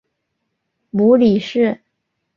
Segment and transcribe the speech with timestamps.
[0.89, 1.79] 母李氏。